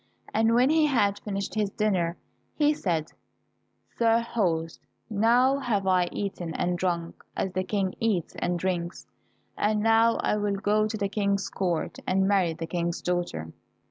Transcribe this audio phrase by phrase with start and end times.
[0.33, 2.17] And when he had finished his dinner,
[2.55, 3.11] he said,
[3.99, 4.79] "Sir host,
[5.11, 9.05] now have I eaten and drunk, as the King eats and drinks,
[9.55, 13.53] and now I will go to the King's court and marry the King's daughter."